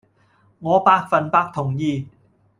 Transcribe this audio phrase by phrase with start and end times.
[0.57, 2.07] 我百份百同意